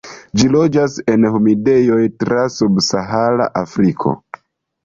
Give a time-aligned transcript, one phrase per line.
[0.39, 4.17] Ĝi loĝas en humidejoj tra subsahara Afriko.